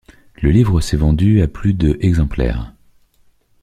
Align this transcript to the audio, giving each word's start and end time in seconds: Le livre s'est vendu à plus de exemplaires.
Le 0.41 0.49
livre 0.49 0.81
s'est 0.81 0.97
vendu 0.97 1.43
à 1.43 1.47
plus 1.47 1.75
de 1.75 1.95
exemplaires. 2.01 2.73